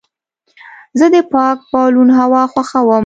زه 0.99 1.05
د 1.13 1.17
پاک 1.33 1.57
بالون 1.71 2.09
هوا 2.19 2.43
خوښوم. 2.51 2.99